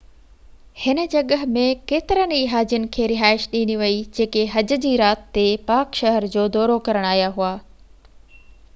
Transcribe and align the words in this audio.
هن 0.83 0.99
جڳهہ 1.15 1.43
۾ 1.57 1.65
ڪيترن 1.91 2.33
ئي 2.37 2.47
هاجين 2.53 2.87
کي 2.95 3.05
رهائش 3.11 3.45
ڏني 3.51 3.75
وئي 3.83 3.99
جيڪي 4.19 4.45
حج 4.55 4.73
جي 4.87 4.95
رات 5.05 5.23
تي 5.39 5.47
پاڪ 5.69 5.99
شهر 6.01 6.29
جو 6.37 6.47
دورو 6.57 6.83
ڪرڻ 6.89 7.11
آيا 7.15 7.53